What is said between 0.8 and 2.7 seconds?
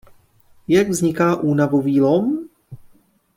vzniká únavový lom?